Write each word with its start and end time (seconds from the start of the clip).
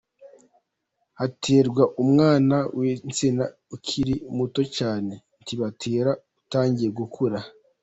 Haterwa 1.19 1.83
umwana 2.03 2.57
w’insina 2.77 3.45
ukiri 3.75 4.15
muto 4.35 4.61
cyane, 4.77 5.13
ntibatera 5.43 6.11
utangiye 6.41 6.89
gukura. 6.99 7.37